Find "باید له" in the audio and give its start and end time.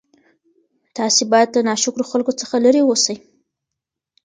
1.31-1.61